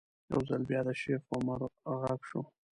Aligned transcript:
یو 0.29 0.39
ځل 0.47 0.61
بیا 0.69 0.81
د 0.87 0.89
شیخ 1.01 1.21
عمر 1.35 1.59
غږ 2.01 2.21
شو. 2.29 2.41